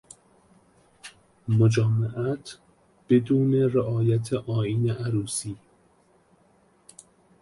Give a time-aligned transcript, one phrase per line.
[1.47, 2.57] مجامعت
[3.09, 5.57] بدود رعایت آئین عروسی